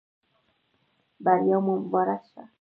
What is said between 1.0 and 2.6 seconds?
بریا مو مبارک شه